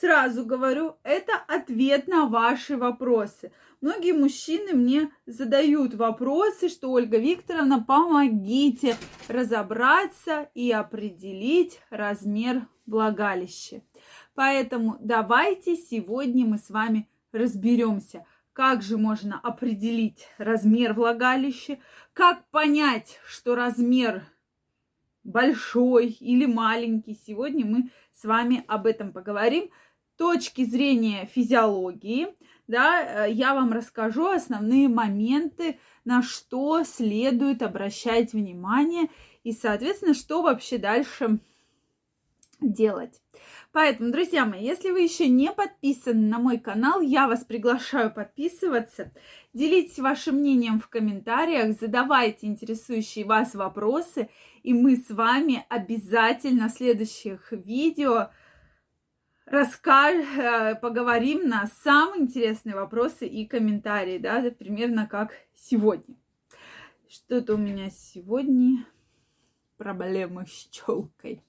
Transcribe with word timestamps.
Сразу 0.00 0.44
говорю, 0.44 0.94
это 1.02 1.32
ответ 1.48 2.06
на 2.06 2.26
ваши 2.26 2.76
вопросы. 2.76 3.50
Многие 3.80 4.12
мужчины 4.12 4.72
мне 4.72 5.10
задают 5.26 5.94
вопросы, 5.94 6.68
что 6.68 6.92
Ольга 6.92 7.18
Викторовна, 7.18 7.82
помогите 7.82 8.94
разобраться 9.26 10.50
и 10.54 10.70
определить 10.70 11.80
размер 11.90 12.68
влагалища. 12.86 13.82
Поэтому 14.36 14.98
давайте 15.00 15.74
сегодня 15.74 16.46
мы 16.46 16.58
с 16.58 16.70
вами 16.70 17.08
разберемся, 17.32 18.24
как 18.52 18.82
же 18.82 18.98
можно 18.98 19.40
определить 19.40 20.28
размер 20.38 20.92
влагалища, 20.92 21.78
как 22.12 22.48
понять, 22.50 23.18
что 23.26 23.56
размер 23.56 24.22
большой 25.24 26.06
или 26.20 26.46
маленький. 26.46 27.18
Сегодня 27.26 27.66
мы 27.66 27.90
с 28.12 28.24
вами 28.24 28.64
об 28.68 28.86
этом 28.86 29.12
поговорим 29.12 29.70
точки 30.18 30.64
зрения 30.64 31.30
физиологии, 31.32 32.28
да, 32.66 33.26
э, 33.26 33.32
я 33.32 33.54
вам 33.54 33.72
расскажу 33.72 34.26
основные 34.26 34.88
моменты, 34.88 35.78
на 36.04 36.22
что 36.22 36.84
следует 36.84 37.62
обращать 37.62 38.34
внимание 38.34 39.08
и, 39.44 39.52
соответственно, 39.52 40.12
что 40.12 40.42
вообще 40.42 40.76
дальше 40.76 41.38
делать. 42.60 43.22
Поэтому, 43.72 44.10
друзья 44.10 44.44
мои, 44.44 44.64
если 44.64 44.90
вы 44.90 45.02
еще 45.02 45.28
не 45.28 45.52
подписаны 45.52 46.26
на 46.26 46.38
мой 46.38 46.58
канал, 46.58 47.00
я 47.00 47.28
вас 47.28 47.44
приглашаю 47.44 48.12
подписываться. 48.12 49.12
Делитесь 49.52 49.98
вашим 49.98 50.36
мнением 50.36 50.80
в 50.80 50.88
комментариях, 50.88 51.78
задавайте 51.78 52.46
интересующие 52.46 53.24
вас 53.24 53.54
вопросы, 53.54 54.28
и 54.62 54.74
мы 54.74 54.96
с 54.96 55.10
вами 55.10 55.64
обязательно 55.68 56.68
в 56.68 56.72
следующих 56.72 57.52
видео 57.52 58.30
расскажем, 59.50 60.40
э, 60.40 60.74
поговорим 60.76 61.48
на 61.48 61.66
самые 61.82 62.22
интересные 62.22 62.74
вопросы 62.74 63.26
и 63.26 63.46
комментарии, 63.46 64.18
да, 64.18 64.42
примерно 64.50 65.06
как 65.06 65.32
сегодня. 65.54 66.16
Что-то 67.08 67.54
у 67.54 67.56
меня 67.56 67.90
сегодня 67.90 68.84
проблемы 69.78 70.46
с 70.46 70.68
челкой. 70.70 71.42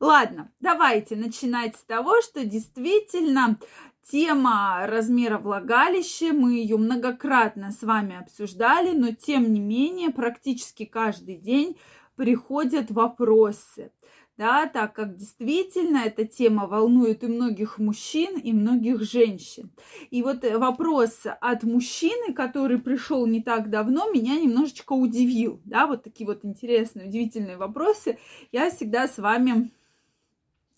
Ладно, 0.00 0.52
давайте 0.60 1.16
начинать 1.16 1.76
с 1.76 1.82
того, 1.82 2.20
что 2.20 2.44
действительно 2.44 3.58
тема 4.02 4.86
размера 4.86 5.38
влагалища, 5.38 6.32
мы 6.32 6.54
ее 6.54 6.76
многократно 6.76 7.70
с 7.70 7.82
вами 7.82 8.18
обсуждали, 8.18 8.96
но 8.96 9.12
тем 9.12 9.52
не 9.52 9.60
менее 9.60 10.10
практически 10.10 10.84
каждый 10.84 11.36
день 11.36 11.78
приходят 12.16 12.90
вопросы 12.90 13.92
да, 14.38 14.66
так 14.66 14.94
как 14.94 15.16
действительно 15.16 15.98
эта 15.98 16.24
тема 16.24 16.68
волнует 16.68 17.24
и 17.24 17.26
многих 17.26 17.78
мужчин, 17.78 18.38
и 18.38 18.52
многих 18.52 19.02
женщин. 19.02 19.70
И 20.10 20.22
вот 20.22 20.44
э, 20.44 20.56
вопрос 20.56 21.26
от 21.40 21.64
мужчины, 21.64 22.32
который 22.32 22.78
пришел 22.78 23.26
не 23.26 23.42
так 23.42 23.68
давно, 23.68 24.08
меня 24.12 24.40
немножечко 24.40 24.92
удивил, 24.92 25.60
да, 25.64 25.88
вот 25.88 26.04
такие 26.04 26.24
вот 26.24 26.44
интересные, 26.44 27.08
удивительные 27.08 27.56
вопросы 27.56 28.18
я 28.52 28.70
всегда 28.70 29.08
с 29.08 29.18
вами 29.18 29.72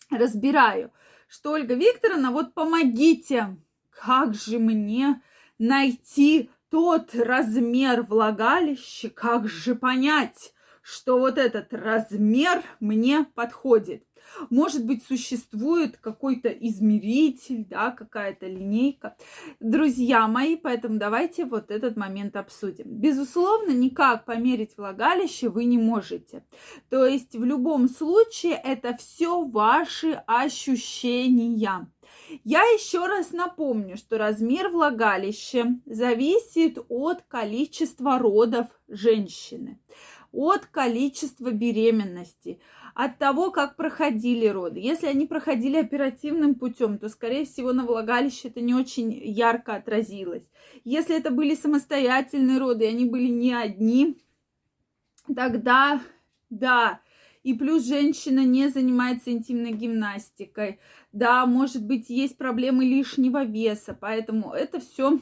разбираю, 0.09 0.91
что 1.29 1.53
Ольга 1.53 1.75
Викторовна, 1.75 2.31
вот 2.31 2.55
помогите, 2.55 3.59
как 3.91 4.35
же 4.35 4.59
мне 4.59 5.21
найти 5.59 6.49
тот 6.71 7.15
размер 7.15 8.05
влагалища, 8.05 9.11
как 9.11 9.49
же 9.49 9.75
понять, 9.75 10.55
что 10.91 11.19
вот 11.19 11.39
этот 11.39 11.73
размер 11.73 12.63
мне 12.81 13.25
подходит. 13.35 14.05
Может 14.49 14.85
быть, 14.85 15.03
существует 15.05 15.97
какой-то 15.97 16.49
измеритель, 16.49 17.65
да, 17.69 17.91
какая-то 17.91 18.47
линейка. 18.47 19.17
Друзья 19.61 20.29
мои, 20.29 20.57
поэтому 20.57 20.99
давайте 20.99 21.45
вот 21.45 21.71
этот 21.71 21.97
момент 21.97 22.37
обсудим. 22.37 22.87
Безусловно, 22.87 23.73
никак 23.73 24.25
померить 24.25 24.77
влагалище 24.77 25.49
вы 25.49 25.65
не 25.65 25.79
можете. 25.79 26.45
То 26.91 27.07
есть 27.07 27.35
в 27.35 27.45
любом 27.45 27.89
случае 27.89 28.61
это 28.63 28.97
все 28.97 29.45
ваши 29.45 30.23
ощущения. 30.27 31.89
Я 32.45 32.63
еще 32.63 33.07
раз 33.07 33.33
напомню, 33.33 33.97
что 33.97 34.19
размер 34.19 34.69
влагалища 34.69 35.79
зависит 35.87 36.79
от 36.89 37.23
количества 37.23 38.19
родов 38.19 38.67
женщины 38.89 39.79
от 40.33 40.67
количества 40.67 41.51
беременности, 41.51 42.61
от 42.95 43.19
того, 43.19 43.51
как 43.51 43.77
проходили 43.77 44.47
роды. 44.47 44.81
Если 44.81 45.07
они 45.07 45.27
проходили 45.27 45.77
оперативным 45.77 46.55
путем, 46.55 46.99
то, 46.99 47.09
скорее 47.09 47.45
всего, 47.45 47.73
на 47.73 47.85
влагалище 47.85 48.49
это 48.49 48.61
не 48.61 48.75
очень 48.75 49.13
ярко 49.13 49.75
отразилось. 49.75 50.49
Если 50.85 51.17
это 51.17 51.31
были 51.31 51.55
самостоятельные 51.55 52.59
роды, 52.59 52.85
и 52.85 52.89
они 52.89 53.05
были 53.05 53.29
не 53.29 53.53
одни, 53.53 54.19
тогда 55.35 56.01
да. 56.51 57.01
И 57.43 57.55
плюс 57.55 57.87
женщина 57.87 58.45
не 58.45 58.69
занимается 58.69 59.31
интимной 59.31 59.73
гимнастикой. 59.73 60.79
Да, 61.13 61.47
может 61.47 61.83
быть, 61.87 62.11
есть 62.11 62.37
проблемы 62.37 62.85
лишнего 62.85 63.45
веса, 63.45 63.97
поэтому 63.99 64.53
это 64.53 64.79
все 64.79 65.21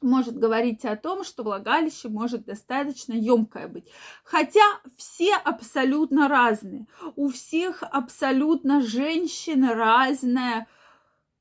может 0.00 0.38
говорить 0.38 0.84
о 0.84 0.96
том, 0.96 1.24
что 1.24 1.42
влагалище 1.42 2.08
может 2.08 2.44
достаточно 2.44 3.12
емкое 3.12 3.68
быть. 3.68 3.88
Хотя 4.24 4.62
все 4.96 5.34
абсолютно 5.34 6.28
разные. 6.28 6.86
У 7.16 7.28
всех 7.30 7.82
абсолютно 7.82 8.80
женщин 8.80 9.68
разная 9.68 10.66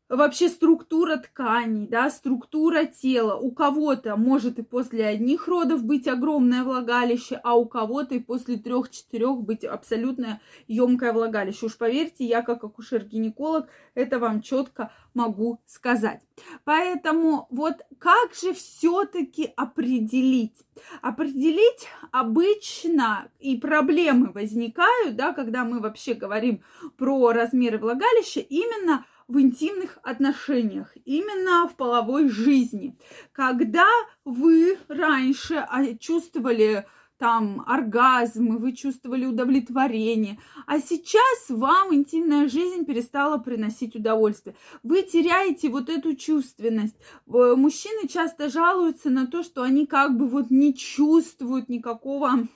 вообще 0.09 0.50
структура 0.50 1.18
тканей, 1.18 1.88
да, 1.88 2.09
структура 2.09 2.85
тела. 2.85 3.35
У 3.35 3.51
кого-то 3.51 4.16
может 4.16 4.59
и 4.59 4.63
после 4.63 5.06
одних 5.06 5.47
родов 5.47 5.84
быть 5.84 6.07
огромное 6.07 6.63
влагалище, 6.63 7.40
а 7.44 7.56
у 7.56 7.66
кого-то 7.66 8.16
и 8.16 8.19
после 8.19 8.57
трех-четырех 8.57 9.41
быть 9.41 9.63
абсолютно 9.63 10.40
емкое 10.67 11.13
влагалище. 11.13 11.66
Уж 11.66 11.78
поверьте, 11.78 12.25
я 12.25 12.41
как 12.41 12.63
акушер-гинеколог 12.63 13.67
это 13.96 14.19
вам 14.19 14.41
четко 14.41 14.91
могу 15.13 15.59
сказать. 15.66 16.22
Поэтому 16.63 17.47
вот 17.50 17.75
как 17.97 18.34
же 18.34 18.53
все-таки 18.53 19.51
определить? 19.56 20.56
Определить 21.01 21.88
обычно 22.12 23.29
и 23.40 23.57
проблемы 23.57 24.31
возникают, 24.31 25.16
да, 25.16 25.34
когда 25.34 25.63
мы 25.63 25.79
вообще 25.79 26.13
говорим 26.13 26.62
про 26.97 27.31
размеры 27.31 27.79
влагалища, 27.79 28.40
именно 28.40 29.06
в 29.28 29.40
интимных 29.40 30.00
отношениях, 30.04 30.96
именно 31.06 31.68
в 31.68 31.76
половой 31.76 32.30
жизни. 32.30 32.98
Когда 33.34 33.88
вы 34.24 34.78
раньше 34.88 35.56
а, 35.56 35.96
чувствовали 35.96 36.86
там 37.18 37.64
оргазмы, 37.66 38.58
вы 38.60 38.74
чувствовали 38.74 39.26
удовлетворение, 39.26 40.40
а 40.68 40.80
сейчас 40.80 41.50
вам 41.50 41.94
интимная 41.94 42.48
жизнь 42.48 42.86
перестала 42.86 43.38
приносить 43.38 43.96
удовольствие. 43.96 44.56
Вы 44.84 45.02
теряете 45.02 45.70
вот 45.70 45.90
эту 45.90 46.16
чувственность. 46.16 46.96
Мужчины 47.26 48.08
часто 48.08 48.50
жалуются 48.50 49.09
на 49.09 49.26
то, 49.26 49.44
что 49.44 49.64
они 49.64 49.88
как 49.88 50.16
бы 50.16 50.28
вот 50.28 50.52
не 50.52 50.76
чувствуют 50.76 51.70
никакого 51.70 52.48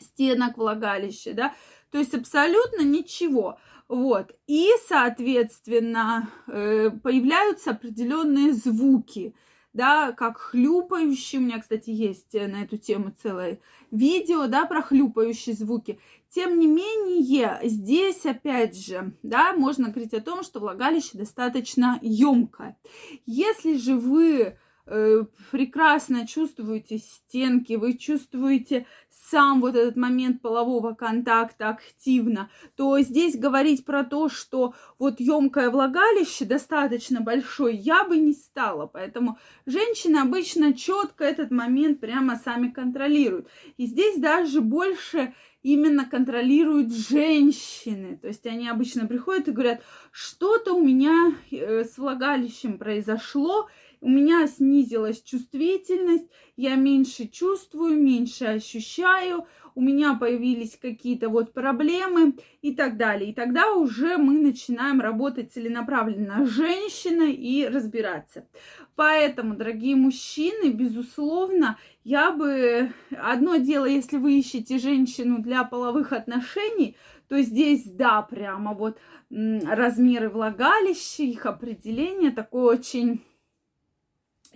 стенок 0.00 0.58
влагалища, 0.58 1.32
да, 1.32 1.54
то 1.90 1.98
есть 1.98 2.14
абсолютно 2.14 2.82
ничего. 2.82 3.58
Вот. 3.88 4.34
И, 4.46 4.68
соответственно, 4.88 6.28
э, 6.48 6.90
появляются 6.90 7.70
определенные 7.70 8.52
звуки, 8.52 9.34
да, 9.72 10.12
как 10.12 10.38
хлюпающие. 10.38 11.40
У 11.40 11.44
меня, 11.44 11.60
кстати, 11.60 11.90
есть 11.90 12.34
э, 12.34 12.48
на 12.48 12.62
эту 12.62 12.78
тему 12.78 13.14
целое 13.22 13.60
видео, 13.92 14.48
да, 14.48 14.66
про 14.66 14.82
хлюпающие 14.82 15.54
звуки. 15.54 16.00
Тем 16.30 16.58
не 16.58 16.66
менее, 16.66 17.60
здесь, 17.62 18.26
опять 18.26 18.76
же, 18.76 19.12
да, 19.22 19.52
можно 19.52 19.90
говорить 19.90 20.14
о 20.14 20.20
том, 20.20 20.42
что 20.42 20.58
влагалище 20.58 21.16
достаточно 21.16 22.00
емкое. 22.02 22.76
Если 23.24 23.76
же 23.76 23.96
вы 23.96 24.58
прекрасно 24.86 26.26
чувствуете 26.26 26.98
стенки, 26.98 27.74
вы 27.74 27.94
чувствуете 27.94 28.86
сам 29.10 29.60
вот 29.60 29.74
этот 29.74 29.96
момент 29.96 30.40
полового 30.40 30.94
контакта 30.94 31.70
активно, 31.70 32.50
то 32.76 33.00
здесь 33.00 33.36
говорить 33.36 33.84
про 33.84 34.04
то, 34.04 34.28
что 34.28 34.74
вот 34.98 35.18
емкое 35.18 35.70
влагалище 35.70 36.44
достаточно 36.44 37.20
большое, 37.20 37.74
я 37.74 38.04
бы 38.04 38.16
не 38.18 38.32
стала. 38.32 38.86
Поэтому 38.86 39.38
женщины 39.66 40.18
обычно 40.18 40.72
четко 40.72 41.24
этот 41.24 41.50
момент 41.50 41.98
прямо 41.98 42.36
сами 42.36 42.68
контролируют. 42.68 43.48
И 43.76 43.86
здесь 43.86 44.18
даже 44.18 44.60
больше 44.60 45.34
именно 45.66 46.04
контролируют 46.04 46.94
женщины. 46.94 48.18
То 48.18 48.28
есть 48.28 48.46
они 48.46 48.68
обычно 48.68 49.06
приходят 49.08 49.48
и 49.48 49.50
говорят, 49.50 49.82
что-то 50.12 50.74
у 50.74 50.80
меня 50.80 51.34
э, 51.50 51.82
с 51.82 51.98
влагалищем 51.98 52.78
произошло, 52.78 53.68
у 54.00 54.08
меня 54.08 54.46
снизилась 54.46 55.22
чувствительность, 55.22 56.26
я 56.56 56.74
меньше 56.74 57.26
чувствую, 57.26 58.00
меньше 58.00 58.44
ощущаю, 58.44 59.46
у 59.76 59.82
меня 59.82 60.14
появились 60.14 60.78
какие-то 60.80 61.28
вот 61.28 61.52
проблемы 61.52 62.34
и 62.62 62.74
так 62.74 62.96
далее. 62.96 63.30
И 63.30 63.34
тогда 63.34 63.72
уже 63.74 64.16
мы 64.16 64.38
начинаем 64.38 65.02
работать 65.02 65.52
целенаправленно 65.52 66.46
с 66.46 66.50
женщиной 66.50 67.32
и 67.32 67.68
разбираться. 67.68 68.48
Поэтому, 68.94 69.54
дорогие 69.54 69.94
мужчины, 69.94 70.70
безусловно, 70.70 71.78
я 72.04 72.32
бы... 72.32 72.90
Одно 73.18 73.56
дело, 73.56 73.84
если 73.84 74.16
вы 74.16 74.38
ищете 74.38 74.78
женщину 74.78 75.42
для 75.42 75.62
половых 75.62 76.12
отношений, 76.12 76.96
то 77.28 77.38
здесь, 77.42 77.84
да, 77.84 78.22
прямо 78.22 78.72
вот 78.72 78.98
размеры 79.28 80.30
влагалища, 80.30 81.22
их 81.22 81.44
определение 81.44 82.30
такой 82.30 82.76
очень 82.76 83.20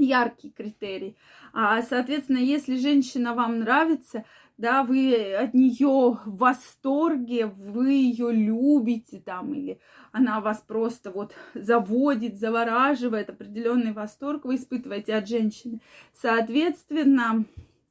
яркий 0.01 0.51
критерий. 0.51 1.17
А, 1.53 1.83
соответственно, 1.83 2.39
если 2.39 2.77
женщина 2.77 3.35
вам 3.35 3.61
нравится, 3.61 4.25
да, 4.59 4.83
вы 4.83 5.35
от 5.35 5.55
нее 5.55 6.19
в 6.25 6.37
восторге, 6.37 7.47
вы 7.47 7.93
ее 7.93 8.31
любите 8.31 9.23
там, 9.25 9.55
или 9.55 9.81
она 10.13 10.41
вас 10.41 10.63
просто 10.67 11.11
вот 11.11 11.33
заводит, 11.55 12.39
завораживает, 12.39 13.31
определенный 13.31 13.93
восторг 13.93 14.45
вы 14.45 14.57
испытываете 14.57 15.15
от 15.15 15.29
женщины. 15.29 15.81
Соответственно, 16.13 17.45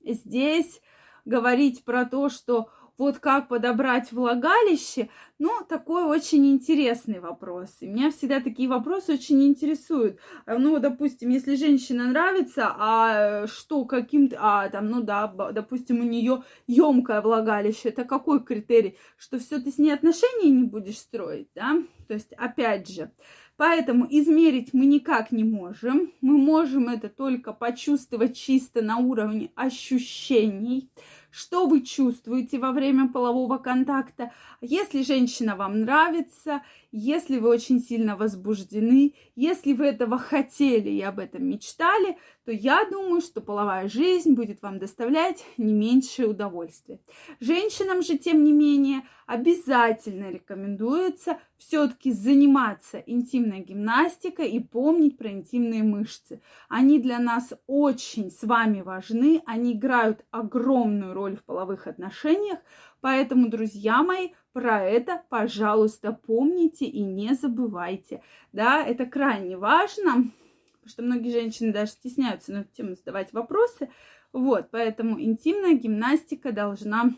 здесь 0.03 0.81
говорить 1.25 1.83
про 1.83 2.05
то, 2.05 2.29
что 2.29 2.69
вот 2.99 3.17
как 3.17 3.47
подобрать 3.47 4.11
влагалище, 4.11 5.09
ну, 5.39 5.63
такой 5.67 6.03
очень 6.03 6.45
интересный 6.47 7.19
вопрос. 7.19 7.77
И 7.79 7.87
меня 7.87 8.11
всегда 8.11 8.41
такие 8.41 8.67
вопросы 8.67 9.13
очень 9.13 9.41
интересуют. 9.45 10.19
А, 10.45 10.57
ну, 10.57 10.77
допустим, 10.79 11.29
если 11.29 11.55
женщина 11.55 12.07
нравится, 12.07 12.75
а 12.77 13.47
что 13.47 13.85
каким-то, 13.85 14.35
а 14.37 14.67
там, 14.67 14.89
ну 14.89 15.01
да, 15.01 15.27
допустим, 15.27 16.01
у 16.01 16.03
нее 16.03 16.43
емкое 16.67 17.21
влагалище, 17.21 17.87
это 17.87 18.03
какой 18.03 18.43
критерий? 18.43 18.97
Что 19.17 19.39
все 19.39 19.61
ты 19.61 19.71
с 19.71 19.77
ней 19.77 19.91
отношения 19.91 20.51
не 20.51 20.63
будешь 20.63 20.97
строить, 20.97 21.47
да? 21.55 21.81
То 22.07 22.13
есть, 22.13 22.33
опять 22.33 22.89
же, 22.89 23.11
Поэтому 23.55 24.07
измерить 24.09 24.73
мы 24.73 24.85
никак 24.85 25.33
не 25.33 25.43
можем. 25.43 26.13
Мы 26.21 26.37
можем 26.37 26.87
это 26.87 27.09
только 27.09 27.51
почувствовать 27.51 28.37
чисто 28.37 28.81
на 28.81 28.99
уровне 28.99 29.51
ощущений 29.53 30.89
что 31.31 31.67
вы 31.67 31.81
чувствуете 31.81 32.59
во 32.59 32.71
время 32.71 33.07
полового 33.09 33.57
контакта. 33.57 34.31
Если 34.61 35.03
женщина 35.29 35.55
вам 35.55 35.81
нравится, 35.81 36.63
если 36.91 37.37
вы 37.37 37.49
очень 37.49 37.79
сильно 37.79 38.15
возбуждены, 38.15 39.13
если 39.35 39.73
вы 39.73 39.85
этого 39.85 40.17
хотели 40.17 40.89
и 40.89 41.01
об 41.01 41.19
этом 41.19 41.47
мечтали, 41.47 42.17
то 42.45 42.51
я 42.51 42.83
думаю, 42.89 43.21
что 43.21 43.41
половая 43.41 43.87
жизнь 43.87 44.33
будет 44.33 44.63
вам 44.63 44.79
доставлять 44.79 45.45
не 45.57 45.71
меньшее 45.71 46.27
удовольствие. 46.27 46.99
Женщинам 47.39 48.01
же, 48.01 48.17
тем 48.17 48.43
не 48.43 48.51
менее, 48.51 49.03
обязательно 49.27 50.31
рекомендуется 50.31 51.37
все-таки 51.59 52.11
заниматься 52.11 52.97
интимной 52.97 53.59
гимнастикой 53.59 54.49
и 54.49 54.59
помнить 54.59 55.15
про 55.15 55.29
интимные 55.29 55.83
мышцы. 55.83 56.41
Они 56.69 56.97
для 56.97 57.19
нас 57.19 57.53
очень 57.67 58.31
с 58.31 58.41
вами 58.41 58.81
важны, 58.81 59.43
они 59.45 59.73
играют 59.73 60.25
огромную 60.31 61.13
роль 61.13 61.35
в 61.35 61.43
половых 61.43 61.85
отношениях, 61.85 62.57
поэтому, 63.01 63.49
друзья 63.49 64.01
мои, 64.01 64.29
про 64.53 64.83
это, 64.83 65.23
пожалуйста, 65.29 66.11
помните 66.11 66.85
и 66.85 67.01
не 67.01 67.33
забывайте. 67.33 68.21
Да, 68.51 68.83
это 68.83 69.05
крайне 69.05 69.57
важно, 69.57 70.31
потому 70.71 70.87
что 70.87 71.03
многие 71.03 71.31
женщины 71.31 71.71
даже 71.71 71.91
стесняются 71.91 72.51
на 72.51 72.57
эту 72.59 72.73
тему 72.75 72.95
задавать 72.95 73.31
вопросы. 73.33 73.89
Вот, 74.33 74.69
поэтому 74.71 75.21
интимная 75.21 75.73
гимнастика 75.73 76.51
должна 76.51 77.11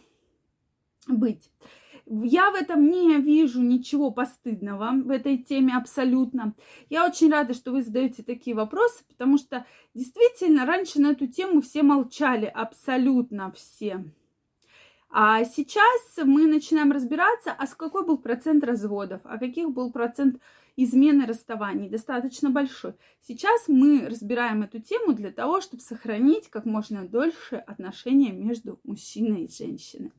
быть. 1.07 1.51
Я 2.05 2.51
в 2.51 2.55
этом 2.55 2.89
не 2.89 3.17
вижу 3.17 3.61
ничего 3.61 4.11
постыдного 4.11 4.91
в 4.91 5.09
этой 5.09 5.37
теме 5.37 5.75
абсолютно. 5.77 6.55
Я 6.89 7.05
очень 7.05 7.31
рада, 7.31 7.53
что 7.53 7.71
вы 7.71 7.83
задаете 7.83 8.23
такие 8.23 8.55
вопросы, 8.55 9.05
потому 9.07 9.37
что 9.37 9.65
действительно 9.93 10.65
раньше 10.65 10.99
на 10.99 11.11
эту 11.11 11.27
тему 11.27 11.61
все 11.61 11.83
молчали, 11.83 12.45
абсолютно 12.45 13.51
все. 13.51 14.03
А 15.13 15.43
сейчас 15.43 16.17
мы 16.23 16.47
начинаем 16.47 16.91
разбираться, 16.91 17.51
а 17.51 17.67
с 17.67 17.75
какой 17.75 18.05
был 18.05 18.17
процент 18.17 18.63
разводов, 18.63 19.19
а 19.25 19.37
каких 19.37 19.69
был 19.71 19.91
процент 19.91 20.41
измены 20.77 21.25
расставаний, 21.25 21.89
достаточно 21.89 22.49
большой. 22.49 22.93
Сейчас 23.21 23.67
мы 23.67 24.07
разбираем 24.07 24.63
эту 24.63 24.79
тему 24.79 25.13
для 25.13 25.31
того, 25.31 25.61
чтобы 25.61 25.83
сохранить 25.83 26.49
как 26.49 26.65
можно 26.65 27.07
дольше 27.07 27.57
отношения 27.57 28.31
между 28.31 28.79
мужчиной 28.83 29.45
и 29.45 29.51
женщиной. 29.51 30.11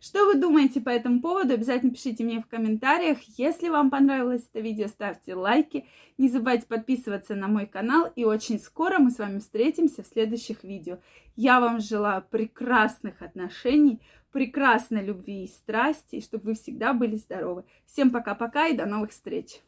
Что 0.00 0.26
вы 0.26 0.36
думаете 0.36 0.80
по 0.80 0.90
этому 0.90 1.20
поводу? 1.20 1.54
Обязательно 1.54 1.92
пишите 1.92 2.22
мне 2.22 2.40
в 2.40 2.46
комментариях. 2.46 3.18
Если 3.36 3.68
вам 3.68 3.90
понравилось 3.90 4.48
это 4.52 4.60
видео, 4.60 4.86
ставьте 4.86 5.34
лайки. 5.34 5.86
Не 6.18 6.28
забывайте 6.28 6.66
подписываться 6.66 7.34
на 7.34 7.48
мой 7.48 7.66
канал. 7.66 8.10
И 8.14 8.24
очень 8.24 8.60
скоро 8.60 8.98
мы 8.98 9.10
с 9.10 9.18
вами 9.18 9.40
встретимся 9.40 10.02
в 10.02 10.06
следующих 10.06 10.62
видео. 10.62 10.98
Я 11.34 11.60
вам 11.60 11.80
желаю 11.80 12.24
прекрасных 12.30 13.20
отношений, 13.20 14.00
прекрасной 14.36 15.02
любви 15.02 15.44
и 15.44 15.48
страсти, 15.48 16.16
и 16.16 16.20
чтобы 16.20 16.44
вы 16.44 16.54
всегда 16.56 16.92
были 16.92 17.16
здоровы. 17.16 17.64
Всем 17.86 18.10
пока-пока 18.10 18.66
и 18.66 18.76
до 18.76 18.84
новых 18.84 19.12
встреч! 19.12 19.62